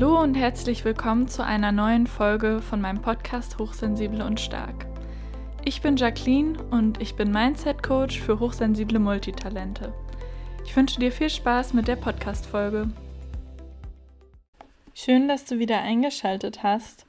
Hallo 0.00 0.18
und 0.22 0.34
herzlich 0.34 0.82
willkommen 0.86 1.28
zu 1.28 1.44
einer 1.44 1.72
neuen 1.72 2.06
Folge 2.06 2.62
von 2.62 2.80
meinem 2.80 3.02
Podcast 3.02 3.58
Hochsensible 3.58 4.24
und 4.24 4.40
Stark. 4.40 4.86
Ich 5.62 5.82
bin 5.82 5.98
Jacqueline 5.98 6.58
und 6.70 7.02
ich 7.02 7.16
bin 7.16 7.30
Mindset 7.30 7.82
Coach 7.82 8.18
für 8.18 8.40
hochsensible 8.40 8.98
Multitalente. 8.98 9.92
Ich 10.64 10.74
wünsche 10.74 10.98
dir 11.00 11.12
viel 11.12 11.28
Spaß 11.28 11.74
mit 11.74 11.86
der 11.86 11.96
Podcast-Folge. 11.96 12.88
Schön, 14.94 15.28
dass 15.28 15.44
du 15.44 15.58
wieder 15.58 15.82
eingeschaltet 15.82 16.62
hast. 16.62 17.04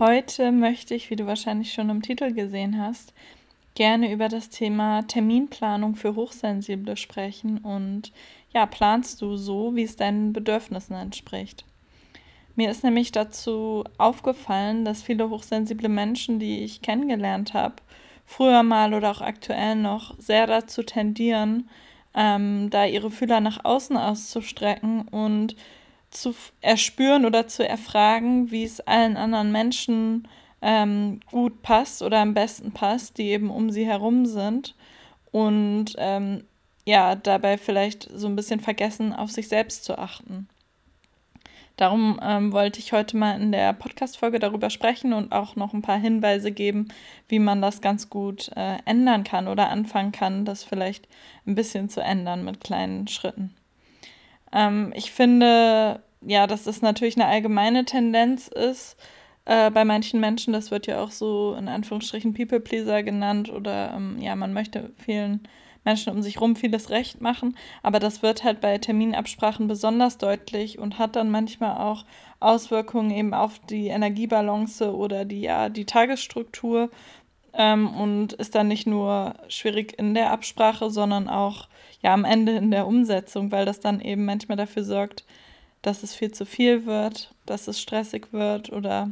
Heute 0.00 0.50
möchte 0.50 0.96
ich, 0.96 1.10
wie 1.10 1.16
du 1.16 1.28
wahrscheinlich 1.28 1.72
schon 1.72 1.90
im 1.90 2.02
Titel 2.02 2.34
gesehen 2.34 2.76
hast, 2.76 3.14
gerne 3.76 4.12
über 4.12 4.26
das 4.26 4.50
Thema 4.50 5.02
Terminplanung 5.02 5.94
für 5.94 6.16
Hochsensible 6.16 6.96
sprechen 6.96 7.58
und 7.58 8.12
ja, 8.52 8.66
planst 8.66 9.22
du 9.22 9.36
so, 9.36 9.76
wie 9.76 9.84
es 9.84 9.94
deinen 9.94 10.32
Bedürfnissen 10.32 10.96
entspricht. 10.96 11.66
Mir 12.54 12.70
ist 12.70 12.84
nämlich 12.84 13.12
dazu 13.12 13.84
aufgefallen, 13.98 14.84
dass 14.84 15.02
viele 15.02 15.30
hochsensible 15.30 15.88
Menschen, 15.88 16.38
die 16.38 16.60
ich 16.64 16.82
kennengelernt 16.82 17.54
habe, 17.54 17.76
früher 18.26 18.62
mal 18.62 18.94
oder 18.94 19.10
auch 19.10 19.20
aktuell 19.22 19.76
noch 19.76 20.18
sehr 20.18 20.46
dazu 20.46 20.82
tendieren, 20.82 21.70
ähm, 22.14 22.68
da 22.70 22.84
ihre 22.84 23.10
Fühler 23.10 23.40
nach 23.40 23.64
außen 23.64 23.96
auszustrecken 23.96 25.08
und 25.08 25.56
zu 26.10 26.34
erspüren 26.60 27.24
oder 27.24 27.48
zu 27.48 27.66
erfragen, 27.66 28.50
wie 28.50 28.64
es 28.64 28.80
allen 28.80 29.16
anderen 29.16 29.50
Menschen 29.50 30.28
ähm, 30.60 31.20
gut 31.30 31.62
passt 31.62 32.02
oder 32.02 32.20
am 32.20 32.34
besten 32.34 32.72
passt, 32.72 33.18
die 33.18 33.30
eben 33.30 33.50
um 33.50 33.70
sie 33.70 33.86
herum 33.86 34.26
sind. 34.26 34.74
Und 35.30 35.94
ähm, 35.96 36.44
ja, 36.84 37.14
dabei 37.14 37.56
vielleicht 37.56 38.10
so 38.14 38.26
ein 38.26 38.36
bisschen 38.36 38.60
vergessen, 38.60 39.14
auf 39.14 39.30
sich 39.30 39.48
selbst 39.48 39.84
zu 39.84 39.98
achten. 39.98 40.48
Darum 41.76 42.20
ähm, 42.22 42.52
wollte 42.52 42.80
ich 42.80 42.92
heute 42.92 43.16
mal 43.16 43.40
in 43.40 43.50
der 43.50 43.72
Podcast-Folge 43.72 44.38
darüber 44.38 44.70
sprechen 44.70 45.12
und 45.12 45.32
auch 45.32 45.56
noch 45.56 45.72
ein 45.72 45.82
paar 45.82 45.98
Hinweise 45.98 46.52
geben, 46.52 46.88
wie 47.28 47.38
man 47.38 47.62
das 47.62 47.80
ganz 47.80 48.10
gut 48.10 48.50
äh, 48.56 48.76
ändern 48.84 49.24
kann 49.24 49.48
oder 49.48 49.70
anfangen 49.70 50.12
kann, 50.12 50.44
das 50.44 50.64
vielleicht 50.64 51.08
ein 51.46 51.54
bisschen 51.54 51.88
zu 51.88 52.00
ändern 52.00 52.44
mit 52.44 52.60
kleinen 52.60 53.08
Schritten. 53.08 53.54
Ähm, 54.52 54.92
ich 54.94 55.12
finde, 55.12 56.02
ja, 56.20 56.46
dass 56.46 56.64
das 56.64 56.82
natürlich 56.82 57.16
eine 57.16 57.26
allgemeine 57.26 57.84
Tendenz 57.84 58.48
ist 58.48 58.96
äh, 59.46 59.70
bei 59.70 59.84
manchen 59.84 60.20
Menschen. 60.20 60.52
Das 60.52 60.70
wird 60.70 60.86
ja 60.86 61.02
auch 61.02 61.10
so 61.10 61.56
in 61.58 61.68
Anführungsstrichen 61.68 62.34
People-Pleaser 62.34 63.02
genannt 63.02 63.50
oder 63.50 63.94
ähm, 63.96 64.18
ja, 64.20 64.36
man 64.36 64.52
möchte 64.52 64.90
vielen 64.98 65.48
Menschen 65.84 66.12
um 66.12 66.22
sich 66.22 66.36
herum 66.36 66.56
vieles 66.56 66.90
recht 66.90 67.20
machen. 67.20 67.56
Aber 67.82 67.98
das 67.98 68.22
wird 68.22 68.44
halt 68.44 68.60
bei 68.60 68.78
Terminabsprachen 68.78 69.66
besonders 69.66 70.18
deutlich 70.18 70.78
und 70.78 70.98
hat 70.98 71.16
dann 71.16 71.30
manchmal 71.30 71.78
auch 71.78 72.04
Auswirkungen 72.40 73.10
eben 73.10 73.34
auf 73.34 73.58
die 73.58 73.88
Energiebalance 73.88 74.94
oder 74.94 75.24
die, 75.24 75.42
ja, 75.42 75.68
die 75.68 75.84
Tagesstruktur 75.84 76.90
ähm, 77.54 77.88
und 77.94 78.32
ist 78.34 78.54
dann 78.54 78.68
nicht 78.68 78.86
nur 78.86 79.34
schwierig 79.48 79.98
in 79.98 80.14
der 80.14 80.30
Absprache, 80.30 80.90
sondern 80.90 81.28
auch 81.28 81.68
ja 82.00 82.12
am 82.12 82.24
Ende 82.24 82.52
in 82.52 82.70
der 82.70 82.86
Umsetzung, 82.86 83.52
weil 83.52 83.64
das 83.64 83.80
dann 83.80 84.00
eben 84.00 84.24
manchmal 84.24 84.56
dafür 84.56 84.84
sorgt, 84.84 85.24
dass 85.82 86.02
es 86.02 86.14
viel 86.14 86.32
zu 86.32 86.46
viel 86.46 86.86
wird, 86.86 87.34
dass 87.46 87.68
es 87.68 87.80
stressig 87.80 88.32
wird 88.32 88.72
oder 88.72 89.10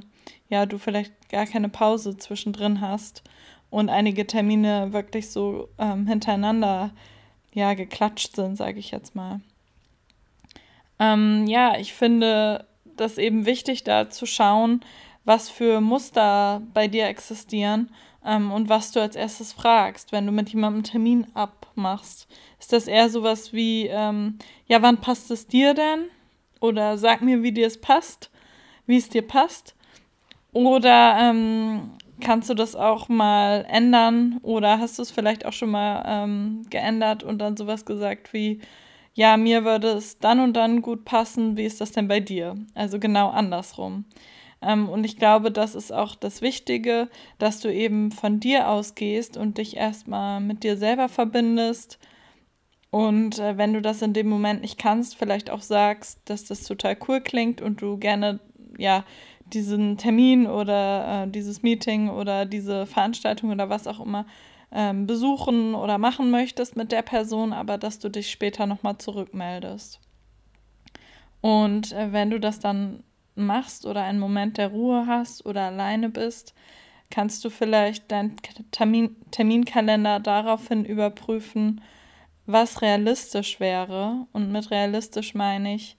ja, 0.49 0.67
du 0.67 0.79
vielleicht 0.79 1.13
gar 1.29 1.47
keine 1.47 1.69
Pause 1.69 2.17
zwischendrin 2.17 2.81
hast 2.81 3.23
und 3.71 3.89
einige 3.89 4.27
Termine 4.27 4.93
wirklich 4.93 5.31
so 5.31 5.69
ähm, 5.79 6.07
hintereinander 6.07 6.91
ja 7.53 7.75
geklatscht 7.75 8.37
sind, 8.37 8.57
sage 8.57 8.79
ich 8.79 8.91
jetzt 8.91 9.15
mal. 9.15 9.41
Ähm, 10.99 11.47
ja, 11.47 11.79
ich 11.79 11.95
finde 11.95 12.67
das 12.97 13.19
eben 13.19 13.47
wichtig, 13.47 13.85
da 13.85 14.11
zu 14.11 14.27
schauen, 14.27 14.81
was 15.25 15.49
für 15.49 15.81
Muster 15.81 16.63
bei 16.75 16.89
dir 16.89 17.07
existieren 17.07 17.91
ähm, 18.25 18.53
und 18.53 18.69
was 18.69 18.93
du 18.93 19.01
als 19.01 19.17
erstes 19.17 19.53
fragst, 19.53 20.13
wenn 20.13 20.27
du 20.27 20.33
mit 20.33 20.51
jemandem 20.51 20.79
einen 20.79 20.85
Termin 20.85 21.27
abmachst. 21.35 22.29
Ist 22.59 22.73
das 22.73 22.87
eher 22.87 23.09
sowas 23.09 23.53
wie, 23.53 23.87
ähm, 23.87 24.39
ja, 24.67 24.83
wann 24.83 24.99
passt 24.99 25.31
es 25.31 25.47
dir 25.47 25.75
denn? 25.75 26.07
Oder 26.61 26.99
sag 26.99 27.23
mir, 27.23 27.43
wie 27.43 27.53
dir 27.53 27.67
es 27.67 27.81
passt, 27.81 28.31
wie 28.87 28.99
es 28.99 29.09
dir 29.09 29.23
passt. 29.23 29.75
Oder 30.53 31.17
ähm, 31.19 31.93
kannst 32.21 32.49
du 32.51 32.55
das 32.55 32.77
auch 32.77 33.09
mal 33.09 33.67
ändern 33.69 34.39
oder 34.43 34.79
hast 34.79 34.99
du 34.99 35.03
es 35.03 35.11
vielleicht 35.11 35.47
auch 35.47 35.53
schon 35.53 35.71
mal 35.71 36.05
ähm, 36.07 36.63
geändert 36.71 37.23
und 37.23 37.39
dann 37.39 37.57
sowas 37.57 37.85
gesagt 37.85 38.33
wie, 38.33 38.61
ja, 39.15 39.37
mir 39.37 39.65
würde 39.65 39.89
es 39.89 40.19
dann 40.19 40.41
und 40.41 40.55
dann 40.55 40.83
gut 40.83 41.05
passen, 41.05 41.57
wie 41.57 41.65
ist 41.65 41.81
das 41.81 41.93
denn 41.93 42.09
bei 42.09 42.21
dir? 42.21 42.57
Also 42.75 42.99
genau 42.99 43.31
andersrum. 43.31 44.05
Ähm, 44.63 44.89
und 44.89 45.05
ich 45.05 45.17
glaube, 45.17 45.51
das 45.51 45.75
ist 45.75 45.93
auch 45.93 46.15
das 46.15 46.43
Wichtige, 46.43 47.09
dass 47.39 47.61
du 47.61 47.73
eben 47.73 48.13
von 48.13 48.41
dir 48.41 48.69
ausgehst 48.69 49.37
und 49.37 49.59
dich 49.59 49.77
erstmal 49.77 50.41
mit 50.41 50.63
dir 50.63 50.77
selber 50.77 51.09
verbindest. 51.09 51.99
Und 52.91 53.39
äh, 53.39 53.57
wenn 53.57 53.73
du 53.73 53.81
das 53.81 54.03
in 54.03 54.13
dem 54.13 54.29
Moment 54.29 54.63
nicht 54.63 54.79
kannst, 54.79 55.17
vielleicht 55.17 55.51
auch 55.51 55.63
sagst, 55.63 56.21
dass 56.27 56.45
das 56.45 56.65
total 56.65 56.97
cool 57.09 57.21
klingt 57.21 57.63
und 57.63 57.83
du 57.83 57.97
gerne, 57.97 58.41
ja, 58.79 59.05
diesen 59.55 59.97
Termin 59.97 60.47
oder 60.47 61.25
äh, 61.25 61.31
dieses 61.31 61.63
Meeting 61.63 62.09
oder 62.09 62.47
diese 62.47 62.87
Veranstaltung 62.87 63.51
oder 63.51 63.69
was 63.69 63.87
auch 63.87 64.01
immer 64.01 64.27
ähm, 64.73 65.07
besuchen 65.07 65.75
oder 65.75 65.99
machen 65.99 66.31
möchtest 66.31 66.77
mit 66.77 66.93
der 66.93 67.03
Person, 67.03 67.53
aber 67.53 67.79
dass 67.79 67.99
du 67.99 68.09
dich 68.09 68.31
später 68.31 68.67
nochmal 68.67 68.99
zurückmeldest. 68.99 70.01
Und 71.41 71.93
äh, 71.93 72.13
wenn 72.13 72.31
du 72.31 72.39
das 72.39 72.61
dann 72.61 73.03
machst 73.35 73.87
oder 73.87 74.03
einen 74.03 74.19
Moment 74.19 74.59
der 74.59 74.69
Ruhe 74.69 75.07
hast 75.07 75.47
oder 75.47 75.63
alleine 75.63 76.09
bist, 76.09 76.55
kannst 77.11 77.45
du 77.45 77.51
vielleicht 77.51 78.11
deinen 78.11 78.37
Termin 78.71 79.17
Terminkalender 79.31 80.21
daraufhin 80.21 80.85
überprüfen, 80.85 81.81
was 82.47 82.83
realistisch 82.83 83.59
wäre. 83.59 84.27
Und 84.33 84.53
mit 84.53 84.71
realistisch 84.71 85.35
meine 85.35 85.75
ich, 85.75 85.97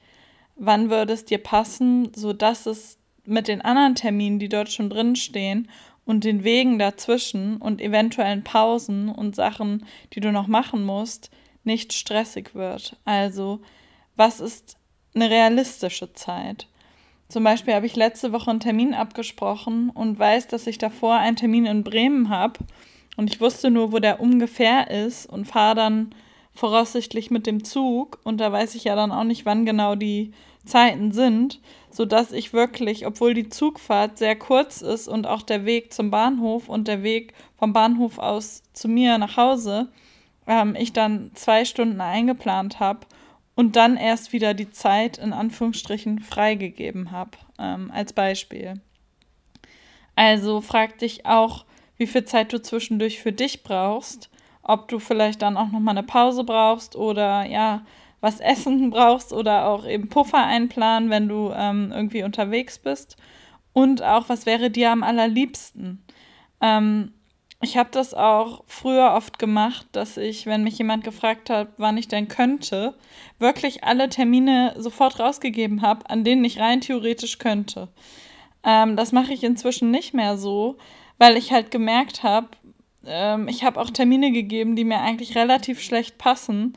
wann 0.56 0.90
würde 0.90 1.14
es 1.14 1.26
dir 1.26 1.40
passen, 1.40 2.14
sodass 2.14 2.66
es 2.66 2.98
mit 3.26 3.48
den 3.48 3.62
anderen 3.62 3.96
Terminen, 3.96 4.40
die 4.40 4.50
dort 4.50 4.72
schon 4.72 4.90
drin 4.90 5.16
stehen 5.16 5.70
und 6.06 6.24
den 6.24 6.44
Wegen 6.44 6.80
dazwischen 6.80 7.58
und 7.58 7.82
eventuellen 7.82 8.44
Pausen 8.44 9.10
und 9.10 9.36
Sachen, 9.36 9.86
die 10.14 10.20
du 10.20 10.32
noch 10.32 10.48
machen 10.48 10.84
musst, 10.86 11.30
nicht 11.64 11.94
stressig 11.94 12.56
wird. 12.56 12.98
Also, 13.06 13.62
was 14.16 14.40
ist 14.40 14.78
eine 15.14 15.30
realistische 15.30 16.14
Zeit? 16.14 16.68
Zum 17.30 17.44
Beispiel 17.44 17.74
habe 17.74 17.86
ich 17.86 17.96
letzte 17.96 18.34
Woche 18.34 18.50
einen 18.50 18.60
Termin 18.60 18.94
abgesprochen 18.94 19.90
und 19.90 20.20
weiß, 20.20 20.48
dass 20.48 20.68
ich 20.68 20.78
davor 20.78 21.16
einen 21.16 21.38
Termin 21.38 21.66
in 21.66 21.84
Bremen 21.84 22.30
habe 22.30 22.60
und 23.16 23.30
ich 23.32 23.40
wusste 23.40 23.72
nur, 23.72 23.92
wo 23.92 24.00
der 24.00 24.20
ungefähr 24.20 24.90
ist 24.90 25.28
und 25.28 25.46
fahre 25.46 25.76
dann 25.76 26.16
voraussichtlich 26.54 27.32
mit 27.32 27.48
dem 27.48 27.64
Zug 27.64 28.20
und 28.24 28.38
da 28.40 28.52
weiß 28.52 28.76
ich 28.76 28.86
ja 28.86 28.96
dann 28.96 29.12
auch 29.12 29.24
nicht, 29.24 29.46
wann 29.46 29.66
genau 29.66 29.96
die 29.96 30.34
Zeiten 30.66 31.12
sind, 31.12 31.60
sodass 31.90 32.32
ich 32.32 32.54
wirklich, 32.54 33.06
obwohl 33.06 33.34
die 33.34 33.50
Zugfahrt 33.50 34.18
sehr 34.18 34.36
kurz 34.36 34.82
ist 34.82 35.08
und 35.08 35.26
auch 35.26 35.42
der 35.42 35.66
Weg 35.66 35.94
zum 35.94 36.12
Bahnhof 36.12 36.70
und 36.70 36.88
der 36.88 37.04
Weg 37.04 37.34
vom 37.58 37.74
Bahnhof 37.74 38.20
aus 38.20 38.64
zu 38.74 38.88
mir 38.88 39.18
nach 39.18 39.38
Hause, 39.38 39.90
ähm, 40.48 40.76
ich 40.78 40.94
dann 40.94 41.32
zwei 41.34 41.66
Stunden 41.66 42.02
eingeplant 42.02 42.80
habe 42.80 43.08
und 43.56 43.76
dann 43.76 43.98
erst 43.98 44.34
wieder 44.34 44.54
die 44.54 44.72
Zeit 44.72 45.18
in 45.18 45.34
Anführungsstrichen 45.34 46.20
freigegeben 46.20 47.12
habe, 47.12 47.38
ähm, 47.60 47.92
als 47.94 48.14
Beispiel. 48.14 48.76
Also 50.16 50.62
frag 50.62 50.98
dich 51.00 51.26
auch, 51.26 51.66
wie 51.98 52.08
viel 52.08 52.26
Zeit 52.26 52.54
du 52.54 52.62
zwischendurch 52.62 53.20
für 53.20 53.32
dich 53.32 53.64
brauchst, 53.64 54.31
ob 54.64 54.88
du 54.88 55.00
vielleicht 55.00 55.42
dann 55.42 55.58
auch 55.58 55.72
nochmal 55.72 55.98
eine 55.98 56.06
Pause 56.06 56.44
brauchst 56.44 56.96
oder 56.96 57.46
ja, 57.46 57.84
was 58.20 58.40
essen 58.40 58.90
brauchst 58.92 59.34
oder 59.34 59.68
auch 59.68 59.86
eben 59.86 60.10
Puffer 60.10 60.46
einplanen, 60.46 61.10
wenn 61.10 61.28
du 61.28 61.52
ähm, 61.56 61.92
irgendwie 61.94 62.24
unterwegs 62.24 62.80
bist. 62.80 63.18
Und 63.74 64.04
auch, 64.04 64.30
was 64.30 64.46
wäre 64.46 64.70
dir 64.70 64.92
am 64.92 65.04
allerliebsten? 65.04 66.04
Ähm, 66.62 67.14
ich 67.64 67.78
habe 67.78 67.90
das 67.92 68.14
auch 68.14 68.64
früher 68.66 69.14
oft 69.14 69.38
gemacht, 69.38 69.86
dass 69.92 70.18
ich, 70.18 70.48
wenn 70.48 70.64
mich 70.64 70.80
jemand 70.80 71.04
gefragt 71.04 71.50
hat, 71.50 71.70
wann 71.78 71.98
ich 71.98 72.08
denn 72.08 72.28
könnte, 72.28 72.96
wirklich 73.38 73.84
alle 73.84 74.10
Termine 74.10 74.74
sofort 74.78 75.20
rausgegeben 75.20 75.84
habe, 75.84 76.10
an 76.10 76.24
denen 76.24 76.44
ich 76.44 76.60
rein 76.60 76.82
theoretisch 76.82 77.38
könnte. 77.38 77.90
Ähm, 78.64 78.96
das 78.96 79.12
mache 79.12 79.34
ich 79.34 79.44
inzwischen 79.44 79.92
nicht 79.92 80.14
mehr 80.14 80.38
so, 80.38 80.78
weil 81.20 81.38
ich 81.38 81.52
halt 81.52 81.70
gemerkt 81.70 82.24
habe, 82.24 82.48
ähm, 83.06 83.48
ich 83.48 83.64
habe 83.64 83.80
auch 83.80 83.90
Termine 83.90 84.32
gegeben, 84.32 84.76
die 84.76 84.84
mir 84.84 85.02
eigentlich 85.02 85.36
relativ 85.36 85.82
schlecht 85.82 86.18
passen, 86.18 86.74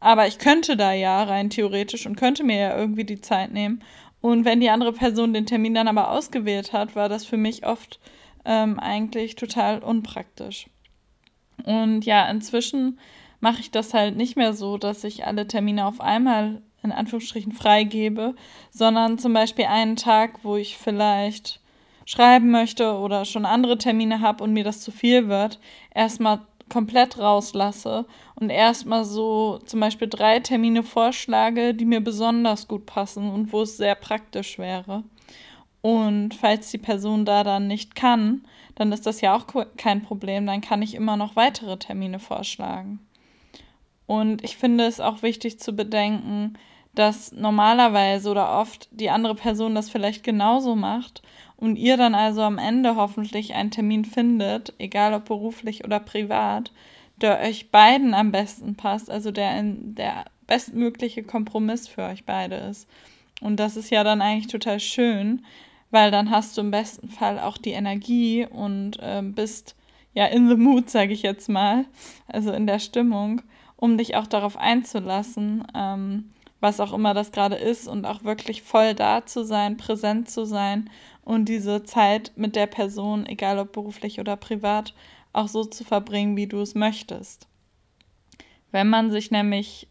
aber 0.00 0.26
ich 0.26 0.38
könnte 0.38 0.76
da 0.76 0.92
ja 0.92 1.22
rein 1.24 1.50
theoretisch 1.50 2.06
und 2.06 2.16
könnte 2.16 2.44
mir 2.44 2.56
ja 2.58 2.78
irgendwie 2.78 3.04
die 3.04 3.20
Zeit 3.20 3.52
nehmen. 3.52 3.82
Und 4.20 4.44
wenn 4.44 4.60
die 4.60 4.70
andere 4.70 4.92
Person 4.92 5.32
den 5.32 5.46
Termin 5.46 5.74
dann 5.74 5.88
aber 5.88 6.10
ausgewählt 6.10 6.72
hat, 6.72 6.96
war 6.96 7.08
das 7.08 7.24
für 7.24 7.36
mich 7.36 7.66
oft 7.66 8.00
ähm, 8.44 8.78
eigentlich 8.78 9.36
total 9.36 9.82
unpraktisch. 9.82 10.66
Und 11.64 12.04
ja, 12.04 12.28
inzwischen 12.28 12.98
mache 13.40 13.60
ich 13.60 13.70
das 13.70 13.94
halt 13.94 14.16
nicht 14.16 14.36
mehr 14.36 14.52
so, 14.52 14.78
dass 14.78 15.04
ich 15.04 15.26
alle 15.26 15.46
Termine 15.46 15.86
auf 15.86 16.00
einmal 16.00 16.62
in 16.82 16.92
Anführungsstrichen 16.92 17.52
freigebe, 17.52 18.34
sondern 18.70 19.18
zum 19.18 19.32
Beispiel 19.32 19.66
einen 19.66 19.96
Tag, 19.96 20.44
wo 20.44 20.56
ich 20.56 20.78
vielleicht 20.78 21.60
schreiben 22.08 22.50
möchte 22.50 22.94
oder 22.94 23.26
schon 23.26 23.44
andere 23.44 23.76
Termine 23.76 24.22
habe 24.22 24.42
und 24.42 24.54
mir 24.54 24.64
das 24.64 24.80
zu 24.80 24.90
viel 24.90 25.28
wird, 25.28 25.60
erstmal 25.94 26.40
komplett 26.70 27.18
rauslasse 27.18 28.06
und 28.34 28.48
erstmal 28.48 29.04
so 29.04 29.58
zum 29.66 29.80
Beispiel 29.80 30.08
drei 30.08 30.40
Termine 30.40 30.82
vorschlage, 30.82 31.74
die 31.74 31.84
mir 31.84 32.00
besonders 32.00 32.66
gut 32.66 32.86
passen 32.86 33.28
und 33.28 33.52
wo 33.52 33.60
es 33.60 33.76
sehr 33.76 33.94
praktisch 33.94 34.58
wäre. 34.58 35.04
Und 35.82 36.34
falls 36.34 36.70
die 36.70 36.78
Person 36.78 37.26
da 37.26 37.44
dann 37.44 37.66
nicht 37.66 37.94
kann, 37.94 38.42
dann 38.74 38.90
ist 38.90 39.04
das 39.04 39.20
ja 39.20 39.36
auch 39.36 39.44
kein 39.76 40.00
Problem, 40.00 40.46
dann 40.46 40.62
kann 40.62 40.80
ich 40.80 40.94
immer 40.94 41.18
noch 41.18 41.36
weitere 41.36 41.76
Termine 41.76 42.20
vorschlagen. 42.20 43.00
Und 44.06 44.42
ich 44.42 44.56
finde 44.56 44.86
es 44.86 44.98
auch 44.98 45.20
wichtig 45.20 45.60
zu 45.60 45.74
bedenken, 45.74 46.54
dass 46.94 47.32
normalerweise 47.32 48.30
oder 48.30 48.58
oft 48.58 48.88
die 48.92 49.10
andere 49.10 49.34
Person 49.34 49.74
das 49.74 49.90
vielleicht 49.90 50.24
genauso 50.24 50.74
macht 50.74 51.22
und 51.58 51.76
ihr 51.76 51.96
dann 51.96 52.14
also 52.14 52.42
am 52.42 52.56
Ende 52.56 52.96
hoffentlich 52.96 53.54
einen 53.54 53.70
Termin 53.70 54.04
findet, 54.04 54.72
egal 54.78 55.12
ob 55.12 55.26
beruflich 55.26 55.84
oder 55.84 56.00
privat, 56.00 56.72
der 57.20 57.40
euch 57.40 57.70
beiden 57.70 58.14
am 58.14 58.30
besten 58.30 58.76
passt, 58.76 59.10
also 59.10 59.32
der, 59.32 59.60
der 59.64 60.24
bestmögliche 60.46 61.24
Kompromiss 61.24 61.88
für 61.88 62.04
euch 62.04 62.24
beide 62.24 62.54
ist. 62.54 62.88
Und 63.40 63.58
das 63.58 63.76
ist 63.76 63.90
ja 63.90 64.04
dann 64.04 64.22
eigentlich 64.22 64.46
total 64.46 64.78
schön, 64.78 65.44
weil 65.90 66.10
dann 66.10 66.30
hast 66.30 66.56
du 66.56 66.60
im 66.60 66.70
besten 66.70 67.08
Fall 67.08 67.40
auch 67.40 67.58
die 67.58 67.70
Energie 67.70 68.46
und 68.46 68.98
äh, 69.00 69.22
bist 69.22 69.74
ja 70.14 70.26
in 70.26 70.48
the 70.48 70.56
mood, 70.56 70.88
sage 70.90 71.12
ich 71.12 71.22
jetzt 71.22 71.48
mal, 71.48 71.86
also 72.28 72.52
in 72.52 72.66
der 72.66 72.78
Stimmung, 72.78 73.42
um 73.76 73.98
dich 73.98 74.14
auch 74.14 74.26
darauf 74.26 74.56
einzulassen, 74.56 75.66
ähm, 75.74 76.30
was 76.60 76.80
auch 76.80 76.92
immer 76.92 77.14
das 77.14 77.32
gerade 77.32 77.56
ist 77.56 77.86
und 77.86 78.04
auch 78.04 78.24
wirklich 78.24 78.62
voll 78.62 78.94
da 78.94 79.24
zu 79.24 79.44
sein, 79.44 79.76
präsent 79.76 80.30
zu 80.30 80.44
sein 80.44 80.90
und 81.24 81.46
diese 81.46 81.84
Zeit 81.84 82.32
mit 82.36 82.56
der 82.56 82.66
Person, 82.66 83.26
egal 83.26 83.58
ob 83.58 83.72
beruflich 83.72 84.18
oder 84.20 84.36
privat, 84.36 84.94
auch 85.32 85.48
so 85.48 85.64
zu 85.64 85.84
verbringen, 85.84 86.36
wie 86.36 86.46
du 86.46 86.60
es 86.60 86.74
möchtest. 86.74 87.46
Wenn 88.70 88.88
man 88.88 89.10
sich 89.10 89.30
nämlich 89.30 89.88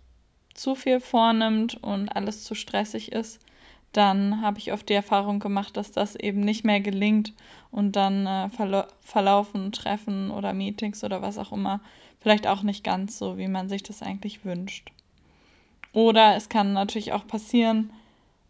zu 0.53 0.75
viel 0.75 0.99
vornimmt 0.99 1.81
und 1.83 2.09
alles 2.09 2.43
zu 2.43 2.55
stressig 2.55 3.11
ist, 3.11 3.39
dann 3.93 4.41
habe 4.41 4.59
ich 4.59 4.73
oft 4.73 4.89
die 4.89 4.93
Erfahrung 4.93 5.39
gemacht, 5.39 5.77
dass 5.77 5.91
das 5.91 6.15
eben 6.15 6.41
nicht 6.41 6.65
mehr 6.65 6.81
gelingt 6.81 7.33
und 7.71 7.95
dann 7.95 8.27
äh, 8.27 8.49
verla 8.49 8.87
verlaufen 8.99 9.71
Treffen 9.71 10.29
oder 10.29 10.53
Meetings 10.53 11.03
oder 11.03 11.21
was 11.21 11.37
auch 11.37 11.51
immer 11.51 11.79
vielleicht 12.19 12.47
auch 12.47 12.63
nicht 12.63 12.83
ganz 12.83 13.17
so, 13.17 13.37
wie 13.37 13.47
man 13.47 13.69
sich 13.69 13.83
das 13.83 14.01
eigentlich 14.01 14.43
wünscht. 14.43 14.91
Oder 15.97 16.35
es 16.35 16.47
kann 16.47 16.73
natürlich 16.73 17.11
auch 17.13 17.25
passieren, 17.25 17.91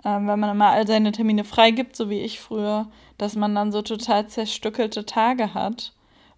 ähm, 0.04 0.28
wenn 0.28 0.38
man 0.38 0.50
immer 0.50 0.68
all 0.68 0.86
seine 0.86 1.14
Termine 1.14 1.46
freigibt, 1.46 1.96
so 1.96 2.10
wie 2.10 2.20
ich 2.20 2.42
früher, 2.42 2.90
dass 3.18 3.38
man 3.38 3.56
dann 3.56 3.72
so 3.72 3.82
total 3.82 4.28
zerstückelte 4.28 5.06
Tage 5.06 5.54
hat, 5.54 5.94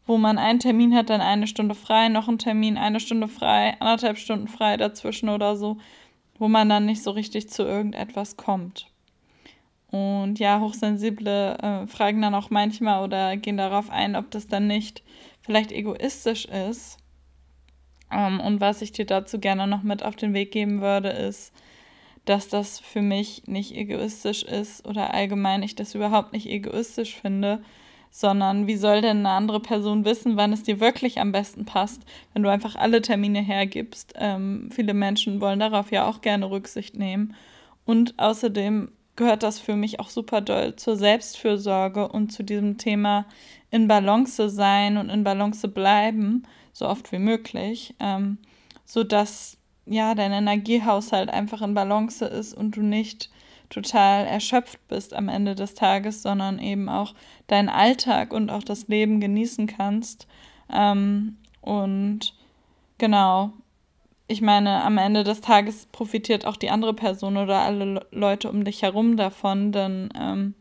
wo 0.05 0.19
man 0.19 0.37
einen 0.37 0.59
Termin 0.59 0.93
hat, 0.93 1.09
dann 1.09 1.19
eine 1.19 1.47
Stunde 1.47 1.73
frei, 1.73 2.09
noch 2.09 2.27
einen 2.27 2.37
Termin, 2.37 2.77
eine 2.77 2.99
Stunde 2.99 3.27
frei, 3.27 3.75
anderthalb 3.79 4.19
Stunden 4.19 4.47
frei 4.47 4.77
dazwischen 4.77 5.29
oder 5.29 5.55
so, 5.55 5.77
wo 6.37 6.47
man 6.47 6.69
dann 6.69 6.85
nicht 6.85 7.01
so 7.01 7.09
richtig 7.09 7.49
zu 7.49 7.63
irgendetwas 7.63 8.37
kommt. 8.37 8.85
Und 9.89 10.37
ja, 10.37 10.59
Hochsensible 10.59 11.57
äh, 11.57 11.87
fragen 11.87 12.21
dann 12.21 12.35
auch 12.35 12.51
manchmal 12.51 13.03
oder 13.03 13.35
gehen 13.35 13.57
darauf 13.57 13.89
ein, 13.89 14.15
ob 14.15 14.29
das 14.29 14.45
dann 14.45 14.67
nicht 14.67 15.01
vielleicht 15.41 15.71
egoistisch 15.71 16.45
ist. 16.45 16.98
Ähm, 18.11 18.39
und 18.39 18.61
was 18.61 18.81
ich 18.81 18.91
dir 18.91 19.05
dazu 19.05 19.39
gerne 19.39 19.67
noch 19.67 19.83
mit 19.83 20.03
auf 20.03 20.15
den 20.15 20.33
Weg 20.33 20.51
geben 20.51 20.81
würde, 20.81 21.09
ist, 21.09 21.53
dass 22.25 22.47
das 22.47 22.79
für 22.79 23.01
mich 23.01 23.43
nicht 23.47 23.75
egoistisch 23.75 24.43
ist 24.43 24.87
oder 24.87 25.13
allgemein 25.13 25.63
ich 25.63 25.75
das 25.75 25.95
überhaupt 25.95 26.33
nicht 26.33 26.47
egoistisch 26.47 27.15
finde, 27.15 27.61
sondern 28.11 28.67
wie 28.67 28.75
soll 28.75 29.01
denn 29.01 29.19
eine 29.19 29.29
andere 29.29 29.59
Person 29.59 30.05
wissen, 30.05 30.35
wann 30.35 30.53
es 30.53 30.63
dir 30.63 30.79
wirklich 30.79 31.19
am 31.19 31.31
besten 31.31 31.65
passt, 31.65 32.03
wenn 32.33 32.43
du 32.43 32.49
einfach 32.49 32.75
alle 32.75 33.01
Termine 33.01 33.39
hergibst. 33.39 34.13
Ähm, 34.15 34.69
viele 34.71 34.93
Menschen 34.93 35.41
wollen 35.41 35.59
darauf 35.59 35.91
ja 35.91 36.07
auch 36.07 36.21
gerne 36.21 36.49
Rücksicht 36.49 36.97
nehmen. 36.97 37.35
Und 37.85 38.17
außerdem 38.17 38.91
gehört 39.15 39.43
das 39.43 39.59
für 39.59 39.75
mich 39.75 39.99
auch 39.99 40.09
super 40.09 40.41
doll 40.41 40.75
zur 40.75 40.95
Selbstfürsorge 40.95 42.07
und 42.07 42.31
zu 42.31 42.43
diesem 42.43 42.77
Thema 42.77 43.25
in 43.69 43.87
Balance 43.87 44.49
sein 44.49 44.97
und 44.97 45.09
in 45.09 45.23
Balance 45.23 45.67
bleiben, 45.67 46.43
so 46.73 46.87
oft 46.87 47.11
wie 47.11 47.19
möglich, 47.19 47.95
ähm, 47.99 48.37
sodass 48.85 49.59
ja, 49.89 50.13
dein 50.13 50.31
Energiehaushalt 50.31 51.29
einfach 51.29 51.61
in 51.61 51.73
Balance 51.73 52.23
ist 52.23 52.53
und 52.53 52.75
du 52.75 52.81
nicht 52.81 53.29
total 53.69 54.25
erschöpft 54.25 54.79
bist 54.87 55.13
am 55.13 55.29
Ende 55.29 55.55
des 55.55 55.73
Tages, 55.73 56.21
sondern 56.21 56.59
eben 56.59 56.89
auch 56.89 57.13
deinen 57.47 57.69
Alltag 57.69 58.33
und 58.33 58.49
auch 58.49 58.63
das 58.63 58.87
Leben 58.87 59.19
genießen 59.19 59.67
kannst. 59.67 60.27
Ähm, 60.71 61.37
und 61.61 62.35
genau, 62.97 63.53
ich 64.27 64.41
meine, 64.41 64.83
am 64.83 64.97
Ende 64.97 65.23
des 65.23 65.41
Tages 65.41 65.87
profitiert 65.87 66.45
auch 66.45 66.55
die 66.55 66.69
andere 66.69 66.93
Person 66.93 67.37
oder 67.37 67.61
alle 67.61 68.05
Leute 68.11 68.49
um 68.49 68.63
dich 68.63 68.83
herum 68.83 69.17
davon, 69.17 69.71
denn 69.71 70.09
ähm, 70.19 70.53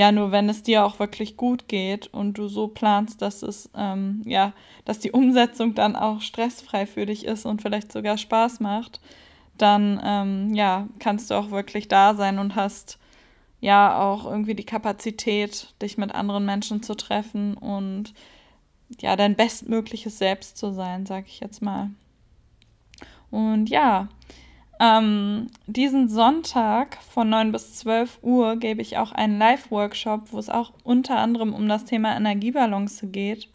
ja, 0.00 0.12
nur 0.12 0.32
wenn 0.32 0.48
es 0.48 0.62
dir 0.62 0.86
auch 0.86 0.98
wirklich 0.98 1.36
gut 1.36 1.68
geht 1.68 2.06
und 2.06 2.38
du 2.38 2.48
so 2.48 2.68
planst, 2.68 3.20
dass 3.20 3.42
es, 3.42 3.68
ähm, 3.76 4.22
ja, 4.24 4.54
dass 4.86 4.98
die 4.98 5.12
Umsetzung 5.12 5.74
dann 5.74 5.94
auch 5.94 6.22
stressfrei 6.22 6.86
für 6.86 7.04
dich 7.04 7.26
ist 7.26 7.44
und 7.44 7.60
vielleicht 7.60 7.92
sogar 7.92 8.16
Spaß 8.16 8.60
macht, 8.60 9.02
dann, 9.58 10.00
ähm, 10.02 10.54
ja, 10.54 10.88
kannst 11.00 11.30
du 11.30 11.34
auch 11.34 11.50
wirklich 11.50 11.86
da 11.86 12.14
sein 12.14 12.38
und 12.38 12.54
hast 12.56 12.98
ja 13.60 14.00
auch 14.00 14.24
irgendwie 14.24 14.54
die 14.54 14.64
Kapazität, 14.64 15.74
dich 15.82 15.98
mit 15.98 16.14
anderen 16.14 16.46
Menschen 16.46 16.82
zu 16.82 16.94
treffen 16.94 17.58
und 17.58 18.14
ja, 19.02 19.16
dein 19.16 19.36
bestmögliches 19.36 20.16
Selbst 20.16 20.56
zu 20.56 20.72
sein, 20.72 21.04
sag 21.04 21.26
ich 21.26 21.40
jetzt 21.40 21.60
mal. 21.60 21.90
Und 23.30 23.68
ja, 23.68 24.08
ähm, 24.80 25.48
diesen 25.66 26.08
Sonntag 26.08 26.96
von 27.02 27.28
9 27.28 27.52
bis 27.52 27.74
12 27.74 28.20
Uhr 28.22 28.56
gebe 28.56 28.80
ich 28.80 28.96
auch 28.96 29.12
einen 29.12 29.38
Live-Workshop, 29.38 30.32
wo 30.32 30.38
es 30.38 30.48
auch 30.48 30.72
unter 30.84 31.18
anderem 31.18 31.52
um 31.52 31.68
das 31.68 31.84
Thema 31.84 32.16
Energiebalance 32.16 33.06
geht. 33.08 33.50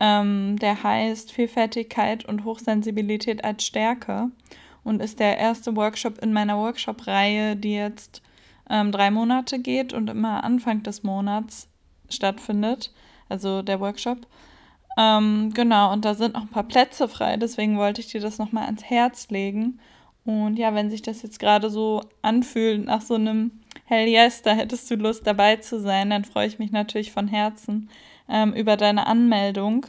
Ähm, 0.00 0.56
der 0.60 0.80
heißt 0.82 1.32
Vielfältigkeit 1.32 2.24
und 2.24 2.44
Hochsensibilität 2.44 3.44
als 3.44 3.64
Stärke 3.64 4.30
und 4.84 5.02
ist 5.02 5.18
der 5.18 5.38
erste 5.38 5.74
Workshop 5.74 6.18
in 6.18 6.32
meiner 6.32 6.56
Workshop-Reihe, 6.56 7.56
die 7.56 7.74
jetzt 7.74 8.22
ähm, 8.70 8.92
drei 8.92 9.10
Monate 9.10 9.58
geht 9.58 9.92
und 9.92 10.08
immer 10.08 10.44
Anfang 10.44 10.84
des 10.84 11.02
Monats 11.02 11.68
stattfindet. 12.08 12.92
Also 13.28 13.62
der 13.62 13.80
Workshop. 13.80 14.26
Ähm, 14.96 15.52
genau, 15.52 15.92
und 15.92 16.04
da 16.04 16.14
sind 16.14 16.34
noch 16.34 16.42
ein 16.42 16.48
paar 16.48 16.68
Plätze 16.68 17.08
frei, 17.08 17.36
deswegen 17.36 17.76
wollte 17.76 18.00
ich 18.00 18.06
dir 18.06 18.20
das 18.20 18.38
nochmal 18.38 18.66
ans 18.66 18.84
Herz 18.84 19.28
legen. 19.30 19.80
Und 20.24 20.58
ja, 20.58 20.74
wenn 20.74 20.90
sich 20.90 21.02
das 21.02 21.22
jetzt 21.22 21.38
gerade 21.38 21.68
so 21.70 22.02
anfühlt 22.22 22.84
nach 22.84 23.02
so 23.02 23.14
einem 23.14 23.50
Hell 23.86 24.08
yes, 24.08 24.40
da 24.42 24.52
hättest 24.52 24.90
du 24.90 24.94
Lust 24.94 25.26
dabei 25.26 25.56
zu 25.56 25.80
sein, 25.80 26.10
dann 26.10 26.24
freue 26.24 26.46
ich 26.46 26.58
mich 26.58 26.72
natürlich 26.72 27.12
von 27.12 27.28
Herzen 27.28 27.90
ähm, 28.28 28.54
über 28.54 28.76
deine 28.76 29.06
Anmeldung 29.06 29.86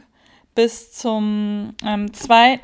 bis 0.54 0.92
zum 0.92 1.74
ähm, 1.84 2.12
2. 2.12 2.60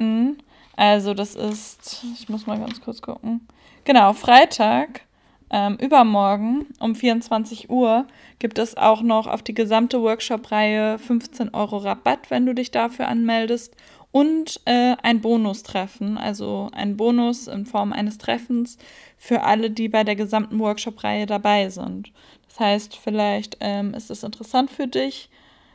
Also 0.76 1.14
das 1.14 1.34
ist, 1.34 2.04
ich 2.14 2.28
muss 2.28 2.46
mal 2.46 2.58
ganz 2.58 2.80
kurz 2.80 3.00
gucken. 3.00 3.46
Genau, 3.84 4.12
Freitag, 4.12 5.02
ähm, 5.50 5.76
übermorgen 5.76 6.66
um 6.80 6.94
24 6.94 7.70
Uhr 7.70 8.06
gibt 8.38 8.58
es 8.58 8.76
auch 8.76 9.02
noch 9.02 9.26
auf 9.26 9.42
die 9.42 9.54
gesamte 9.54 10.00
Workshop-Reihe 10.02 10.98
15 10.98 11.54
Euro 11.54 11.78
Rabatt, 11.78 12.30
wenn 12.30 12.46
du 12.46 12.54
dich 12.54 12.70
dafür 12.70 13.08
anmeldest 13.08 13.76
und 14.12 14.60
äh, 14.66 14.94
ein 15.02 15.20
Bonustreffen, 15.20 16.18
also 16.18 16.68
ein 16.72 16.96
Bonus 16.96 17.48
in 17.48 17.66
Form 17.66 17.92
eines 17.92 18.18
Treffens 18.18 18.76
für 19.16 19.42
alle, 19.42 19.70
die 19.70 19.88
bei 19.88 20.04
der 20.04 20.16
gesamten 20.16 20.58
Workshop-Reihe 20.58 21.26
dabei 21.26 21.70
sind. 21.70 22.12
Das 22.48 22.60
heißt, 22.60 22.96
vielleicht 22.96 23.56
ähm, 23.60 23.94
ist 23.94 24.10
es 24.10 24.22
interessant 24.22 24.70
für 24.70 24.86
dich. 24.86 25.30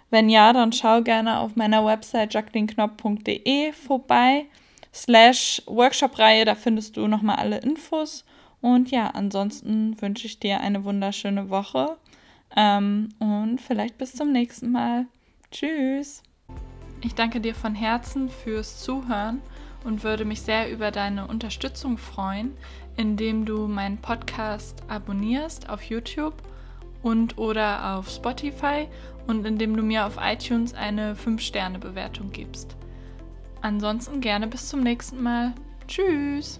Wenn 0.10 0.30
ja, 0.30 0.54
dann 0.54 0.72
schau 0.72 1.02
gerne 1.02 1.40
auf 1.40 1.56
meiner 1.56 1.84
Website 1.84 2.34
jacquelineknopf.de 2.34 3.74
vorbei. 3.74 4.46
Slash 4.94 5.62
Workshop-Reihe, 5.66 6.46
da 6.46 6.56
findest 6.56 6.96
du 6.96 7.08
nochmal 7.08 7.38
alle 7.38 7.58
Infos. 7.58 8.24
Und 8.62 8.92
ja, 8.92 9.08
ansonsten 9.08 10.00
wünsche 10.02 10.28
ich 10.28 10.40
dir 10.40 10.62
eine 10.62 10.84
wunderschöne 10.84 11.50
Woche 11.50 11.98
ähm, 12.56 13.10
und 13.20 13.60
vielleicht 13.60 13.98
bis 13.98 14.14
zum 14.14 14.32
nächsten 14.32 14.72
Mal. 14.72 15.08
Tschüss! 15.52 16.24
Ich 17.02 17.16
danke 17.16 17.40
dir 17.42 17.56
von 17.56 17.76
Herzen 17.76 18.30
fürs 18.30 18.80
Zuhören 18.82 19.42
und 19.84 20.04
würde 20.04 20.26
mich 20.26 20.42
sehr 20.42 20.72
über 20.72 20.92
deine 20.92 21.28
Unterstützung 21.28 21.98
freuen, 21.98 22.52
indem 22.96 23.46
du 23.46 23.68
meinen 23.68 23.98
Podcast 23.98 24.84
abonnierst 24.88 25.70
auf 25.70 25.84
YouTube 25.84 26.34
und 27.04 27.38
oder 27.38 27.96
auf 27.96 28.10
Spotify 28.10 28.88
und 29.28 29.46
indem 29.46 29.78
du 29.78 29.84
mir 29.84 30.06
auf 30.06 30.18
iTunes 30.22 30.74
eine 30.74 31.16
5-Sterne-Bewertung 31.16 32.32
gibst. 32.32 32.76
Ansonsten 33.62 34.22
gerne 34.22 34.48
bis 34.48 34.70
zum 34.70 34.82
nächsten 34.82 35.22
Mal. 35.22 35.54
Tschüss! 35.88 36.60